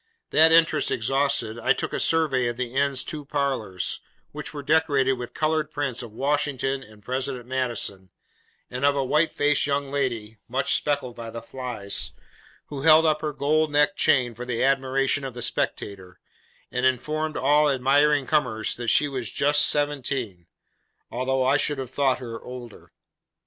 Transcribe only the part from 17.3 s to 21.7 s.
all admiring comers that she was 'Just Seventeen:' although I